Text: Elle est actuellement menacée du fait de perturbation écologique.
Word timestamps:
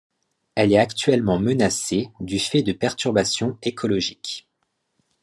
Elle 0.55 0.73
est 0.73 0.79
actuellement 0.79 1.37
menacée 1.37 2.09
du 2.19 2.39
fait 2.39 2.63
de 2.63 2.71
perturbation 2.73 3.59
écologique. 3.61 4.47